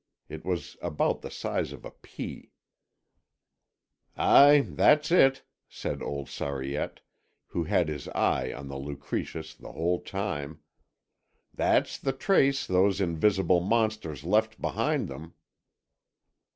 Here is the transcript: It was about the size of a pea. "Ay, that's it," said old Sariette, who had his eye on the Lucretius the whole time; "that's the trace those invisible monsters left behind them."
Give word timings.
It 0.27 0.43
was 0.43 0.77
about 0.81 1.21
the 1.21 1.29
size 1.29 1.71
of 1.71 1.85
a 1.85 1.91
pea. 1.91 2.49
"Ay, 4.17 4.65
that's 4.67 5.11
it," 5.11 5.43
said 5.69 6.01
old 6.01 6.27
Sariette, 6.27 7.01
who 7.49 7.65
had 7.65 7.87
his 7.87 8.07
eye 8.07 8.51
on 8.51 8.67
the 8.67 8.77
Lucretius 8.79 9.53
the 9.53 9.71
whole 9.73 9.99
time; 10.01 10.61
"that's 11.53 11.99
the 11.99 12.13
trace 12.13 12.65
those 12.65 12.99
invisible 12.99 13.59
monsters 13.61 14.23
left 14.23 14.59
behind 14.59 15.07
them." 15.07 15.35